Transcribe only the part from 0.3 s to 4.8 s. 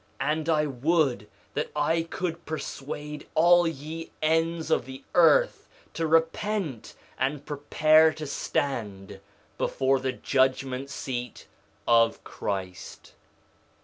And I would that I could persuade all ye ends